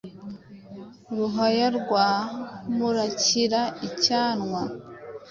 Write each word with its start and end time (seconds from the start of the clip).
ruhaya 1.15 1.67
rwa 1.79 2.07
murarika 2.75 3.61
icyanwa 3.87 4.61